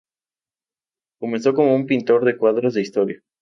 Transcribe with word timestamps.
Comenzó 1.19 1.53
como 1.53 1.75
un 1.75 1.85
pintor 1.85 2.25
de 2.25 2.35
cuadros 2.35 2.73
de 2.73 2.81
historia. 2.81 3.21